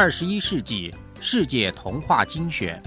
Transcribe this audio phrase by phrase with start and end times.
[0.00, 2.80] 二十一世纪世界童话精选。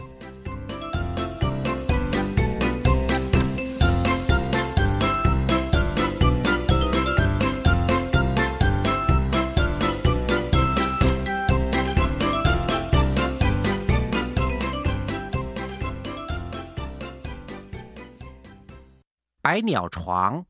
[19.41, 20.45] 百鸟床。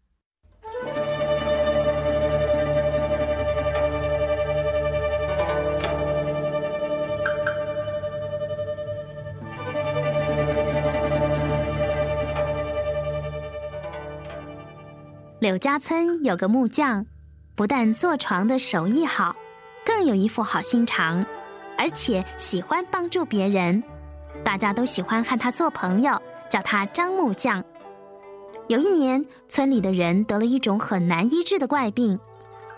[15.42, 17.04] 柳家村有个木匠，
[17.56, 19.36] 不但做床的手艺好，
[19.84, 21.26] 更有一副好心肠，
[21.76, 23.84] 而且喜欢帮助别人。
[24.44, 27.64] 大家都喜欢和他做朋友，叫他张木匠。
[28.68, 32.20] 有一年，村里的人得了一种很难医治的怪病，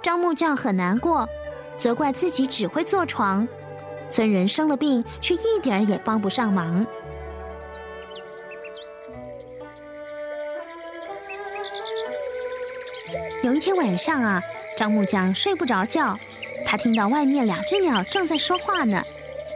[0.01, 1.27] 张木匠很难过，
[1.75, 3.45] 责怪自己只会做床。
[4.09, 6.87] 村人生了病，却一点儿也帮不上忙。
[13.43, 14.41] 有一天晚上啊，
[14.77, 16.17] 张木匠睡不着觉，
[16.65, 19.03] 他听到外面两只鸟正在说话呢。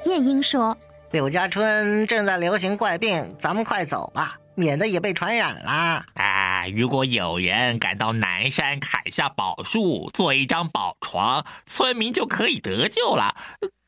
[0.04, 0.78] 夜莺说
[1.12, 13.34] ：“柳家村正在流行怪病，咱们快走吧，免得也被传染了。”啊，如果有人敢到南山砍下宝树做一张宝床，村民就可以得救了。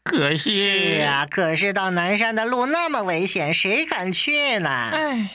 [0.05, 4.69] 可是，是啊，可是到南山的路那么危险，谁敢去呢？
[4.69, 5.29] 唉。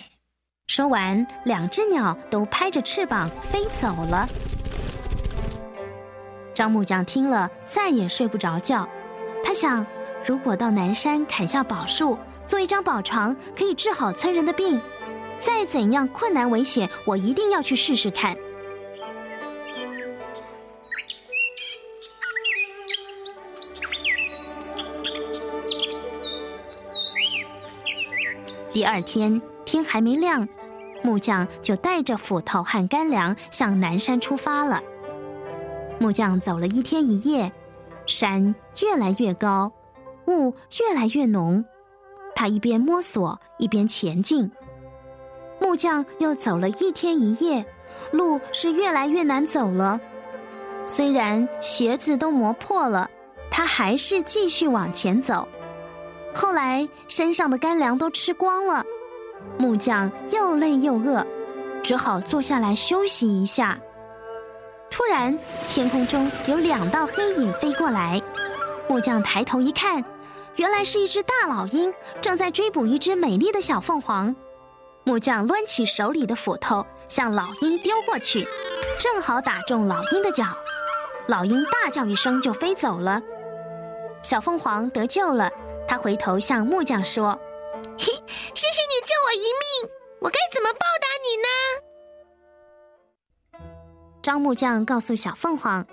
[0.66, 4.26] 说完，两只鸟都拍着翅膀飞走了。
[6.54, 8.88] 张木匠听了，再也睡不着觉。
[9.42, 9.84] 他想，
[10.24, 12.16] 如果到南山砍下宝树，
[12.46, 14.80] 做一张宝床，可以治好村人的病。
[15.40, 18.36] 再怎样困难危险，我一定要去试试看。
[28.72, 29.42] 第二天。
[29.66, 30.46] 天还没亮，
[31.02, 34.82] 木匠就带着斧头和干粮向南山出发了。
[35.98, 37.50] 木匠走了一天一夜，
[38.06, 39.72] 山越来越高，
[40.26, 41.64] 雾越来越浓。
[42.34, 44.50] 他一边摸索一边前进。
[45.60, 47.64] 木匠又走了一天一夜，
[48.10, 50.00] 路是越来越难走了。
[50.86, 53.08] 虽然鞋子都磨破了，
[53.50, 55.48] 他还是继续往前走。
[56.34, 58.84] 后来身上的干粮都吃光了。
[59.56, 61.24] 木匠又累又饿，
[61.82, 63.78] 只好坐下来休息一下。
[64.94, 65.36] 突然，
[65.68, 68.22] 天空中有两道黑影飞过来。
[68.88, 70.04] 木匠抬头一看，
[70.54, 74.32] 原来是一只大老鹰正在追捕一只美丽的小凤凰。
[75.02, 78.46] 木匠抡起手里的斧头向老鹰丢过去，
[78.96, 80.44] 正好打中老鹰的脚。
[81.26, 83.20] 老鹰大叫一声就飞走了。
[84.22, 85.50] 小凤凰得救了，
[85.88, 87.36] 他回头向木匠说。
[87.98, 88.04] 嘿，
[88.54, 89.90] 谢谢你救我一命，
[90.20, 91.73] 我该怎么报答你呢？
[94.24, 95.86] 张木匠告诉小凤凰，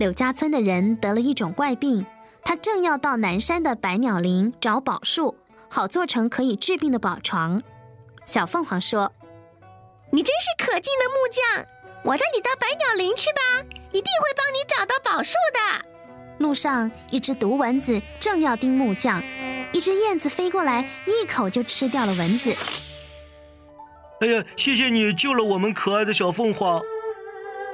[0.00, 2.04] 柳家村的人得了一种怪病，
[2.42, 5.36] 他正要到南山的百鸟林找宝树，
[5.68, 7.62] 好做成可以治病的宝床。
[8.24, 9.12] 小凤凰说
[10.10, 11.64] ：“你真是可敬的木匠，
[12.02, 15.86] 我带你到百鸟林去吧，一定会帮你找到宝树的。”
[16.44, 19.22] 路上，一只毒蚊子正要叮木匠。
[19.72, 22.52] 一只燕子飞过来，一口就吃掉了蚊子。
[24.22, 26.82] 哎呀，谢谢你救了我们可爱的小凤凰！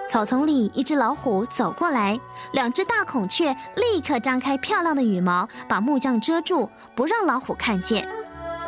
[0.09, 2.19] 草丛里，一只老虎走过来，
[2.53, 8.07] 两只大孔雀立刻张开漂亮的羽毛，把木匠遮住，不让老虎看见。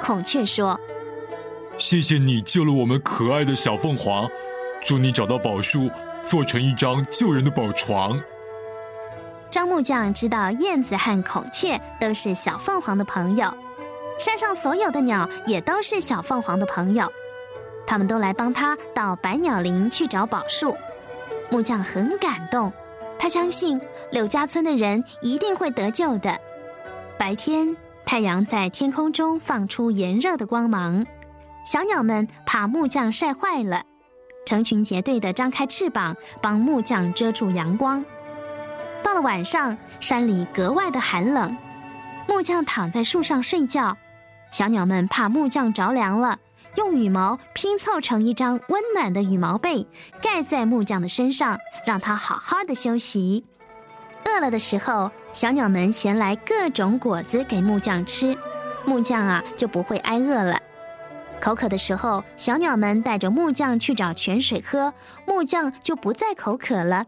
[0.03, 0.78] 孔雀说
[1.78, 4.28] ：“谢谢你救了我们可爱的小凤凰，
[4.84, 5.88] 祝你找到宝树，
[6.22, 8.20] 做成一张救人的宝床。”
[9.49, 13.49] 张木匠知道燕子和孔雀都是小凤凰的朋友，
[14.19, 17.11] 山上所有的鸟也都是小凤凰的朋友，
[17.87, 20.76] 他们都来帮他到百鸟林去找宝树。
[21.50, 22.73] 木匠很感动，
[23.19, 23.81] 他相信
[24.11, 26.39] 柳家村的人一定会得救的。
[27.19, 31.05] 白天，太阳在天空中放出炎热的光芒，
[31.67, 33.83] 小鸟们怕木匠晒坏了，
[34.47, 38.05] 成群结队的张开翅膀，帮木匠遮住阳光。
[39.03, 41.56] 到了晚上，山里格外的寒冷。
[42.27, 43.97] 木匠躺在树上睡觉，
[44.51, 46.39] 小鸟们怕木匠着凉了，
[46.79, 49.85] 用羽毛拼凑成一张温暖的羽毛被，
[50.23, 53.45] 盖在木匠的身上，让他好好的休息。
[54.25, 58.39] 饿了的时候，小鸟们衔来各种果子给木匠吃，
[58.85, 60.57] 木匠啊就不会挨饿了。
[61.41, 64.95] 口渴的时候，小鸟们带着木匠去找泉水喝，
[65.27, 67.05] 木匠就不再口渴了。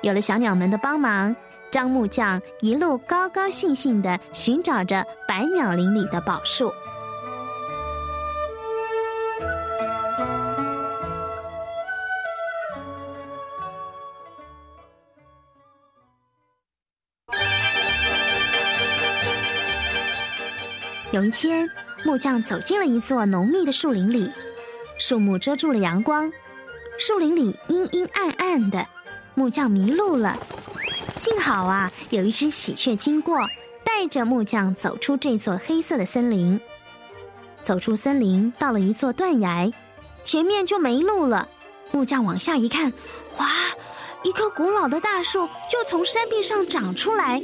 [0.00, 1.36] 有了小鸟们的帮忙，
[1.70, 6.72] 张木匠一路高高兴兴地寻找着百鸟林里的宝树。
[21.12, 21.70] 有一天，
[22.06, 24.30] 木匠走进了一座浓密的树林里，
[24.98, 26.32] 树木遮住了阳光，
[26.98, 28.86] 树林里阴阴暗暗的，
[29.34, 30.38] 木匠迷路了。
[31.14, 33.38] 幸好啊，有一只喜鹊经过，
[33.84, 36.58] 带着木匠走出这座黑色的森林。
[37.60, 39.70] 走出森林，到了一座断崖，
[40.24, 41.46] 前面就没路了。
[41.90, 42.90] 木匠往下一看，
[43.36, 43.50] 哇，
[44.22, 47.42] 一棵古老的大树就从山壁上长出来，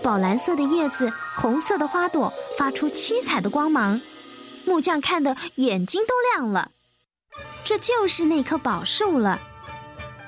[0.00, 4.00] 宝蓝色的叶子，红色的花朵，发出七彩的光芒。
[4.66, 6.70] 木匠看得眼睛都亮了，
[7.62, 9.38] 这就是那棵宝树了。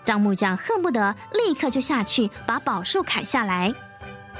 [0.05, 3.75] 张木匠恨不得立刻就下去把宝树砍下来，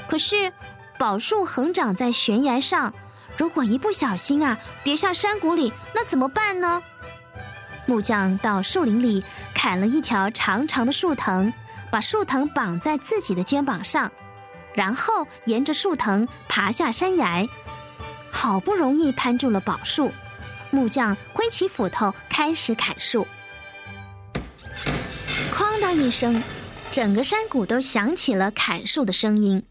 [0.07, 0.53] 可是
[0.99, 2.93] 宝树横长在悬崖上，
[3.37, 6.83] 如果一不小心啊跌下山谷里，那怎么办呢？
[7.87, 9.25] 木匠到树林里
[9.55, 11.53] 砍了一条长长的树藤，
[11.91, 14.13] 把树藤绑在自己的肩膀上，
[14.75, 17.47] 然后沿着树藤爬下山崖，
[18.37, 20.13] 好不容易攀住了宝树，
[20.71, 23.27] 木匠挥起斧头开始砍树。
[25.51, 26.43] 哐当一声，
[26.93, 29.65] 整个山谷都响起了砍树的声音，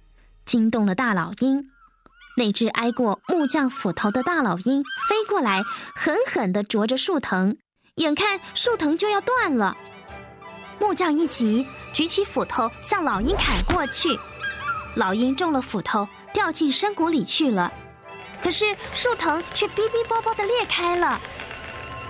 [0.45, 1.69] 惊动了大老鹰。
[2.37, 5.61] 那只挨过木匠斧头的大老鹰飞过来，
[5.95, 7.55] 狠狠地啄着树藤，
[7.97, 9.77] 眼看树藤就要断了。
[10.79, 14.19] 木匠一急，举起斧头向老鹰砍过去，
[14.95, 17.71] 老鹰中了斧头，掉进山谷里去了。
[18.41, 21.19] 可是树藤却哔哔啵啵地裂开了。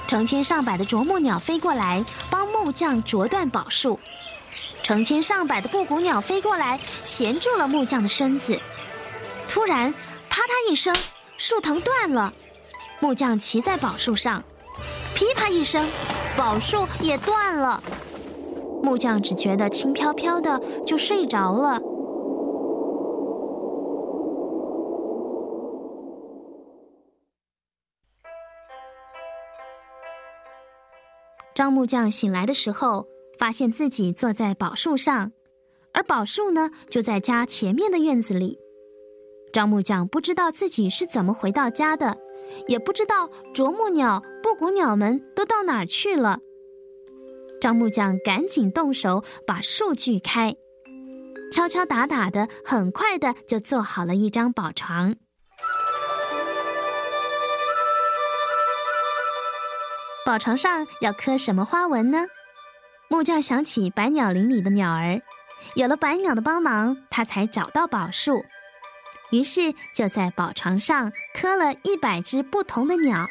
[0.08, 3.98] 成千上百的啄木鸟飞过来，帮木匠啄断宝树；
[4.84, 8.60] 成千上百的布谷鸟飞过来，衔住了木匠的身子。
[9.48, 9.94] 突然，
[10.30, 10.96] 啪嗒一声，
[11.38, 12.34] 树藤断了。
[13.00, 14.44] 木匠骑在宝树上，
[15.16, 15.90] 噼啪一声，
[16.38, 17.82] 宝树也断了。
[18.84, 21.82] 木匠只觉得轻飘飘的，就睡着了。
[31.56, 33.08] 张木匠醒来的时候，
[33.40, 35.32] 发现自己坐在宝树上，
[35.94, 38.60] 而宝树呢就在家前面的院子里。
[39.54, 42.18] 张木匠不知道自己是怎么回到家的，
[42.68, 46.40] 也不知道啄木鸟、布谷鸟们都到哪儿去了。
[47.62, 50.54] 张木匠赶紧动手把树锯开，
[51.54, 55.16] 敲敲打打的，很快的就做好了一张宝床。
[60.26, 62.26] 宝床上要刻什么花纹呢？
[63.10, 65.22] 木匠想起百鸟林里的鸟儿，
[65.76, 68.44] 有了百鸟的帮忙，他才找到宝树。
[69.30, 73.28] 于是就在宝床上刻了一百只不同的鸟，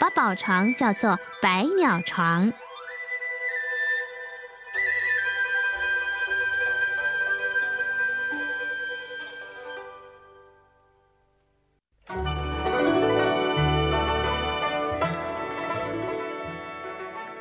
[0.00, 2.52] 把宝床叫做百鸟床。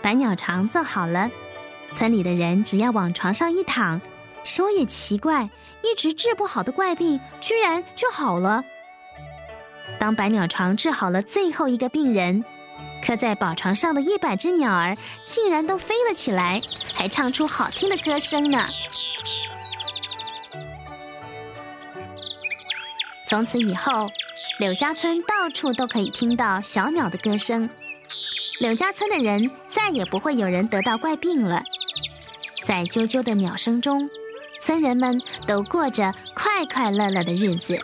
[0.04, 1.32] 百鸟床做好了，
[1.94, 4.02] 村里的人只要往床上一躺，
[4.44, 5.50] 说也奇怪，
[5.82, 8.62] 一直治不好的怪病居然就好了。
[9.98, 12.44] 当百鸟床治好了最后一个病人，
[13.02, 16.60] 刻在宝床上的一百只鸟儿竟然都飞了起来，
[16.94, 18.68] 还唱出好听的歌声呢。
[23.26, 24.10] 从此以后，
[24.60, 27.70] 柳家村到处都可以听到小鸟的歌声。
[28.60, 31.64] 柳家村的人再也不会有人得到怪病了，
[32.64, 34.10] 在啾啾的鸟声中，
[34.62, 37.78] 村人们都过着快快乐乐的日子。